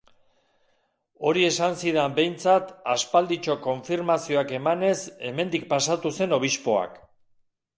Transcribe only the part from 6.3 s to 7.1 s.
obispoak.